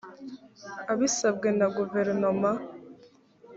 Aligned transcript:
abisabwe 0.91 1.47
na 1.57 1.67
guverinoma 1.75 2.51